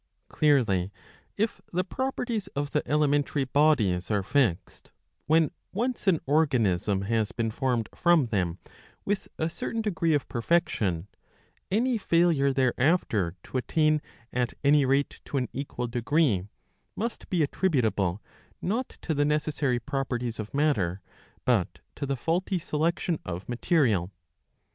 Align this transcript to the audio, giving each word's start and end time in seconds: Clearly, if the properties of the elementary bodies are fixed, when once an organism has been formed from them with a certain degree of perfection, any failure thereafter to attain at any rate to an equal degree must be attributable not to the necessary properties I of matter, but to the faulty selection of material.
Clearly, 0.29 0.91
if 1.37 1.61
the 1.71 1.83
properties 1.83 2.47
of 2.55 2.71
the 2.71 2.81
elementary 2.89 3.43
bodies 3.43 4.09
are 4.09 4.23
fixed, 4.23 4.89
when 5.27 5.51
once 5.73 6.07
an 6.07 6.19
organism 6.25 7.03
has 7.03 7.31
been 7.31 7.51
formed 7.51 7.87
from 7.93 8.25
them 8.25 8.57
with 9.05 9.27
a 9.37 9.47
certain 9.47 9.83
degree 9.83 10.15
of 10.15 10.27
perfection, 10.27 11.07
any 11.69 11.99
failure 11.99 12.51
thereafter 12.51 13.35
to 13.43 13.57
attain 13.59 14.01
at 14.33 14.55
any 14.63 14.85
rate 14.85 15.19
to 15.25 15.37
an 15.37 15.47
equal 15.53 15.85
degree 15.85 16.47
must 16.95 17.29
be 17.29 17.43
attributable 17.43 18.23
not 18.59 18.97
to 19.03 19.13
the 19.13 19.23
necessary 19.23 19.77
properties 19.79 20.39
I 20.39 20.43
of 20.45 20.53
matter, 20.55 21.01
but 21.45 21.77
to 21.97 22.07
the 22.07 22.17
faulty 22.17 22.57
selection 22.57 23.19
of 23.23 23.47
material. 23.47 24.09